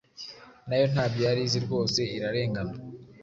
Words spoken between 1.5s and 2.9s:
Rwose irarengana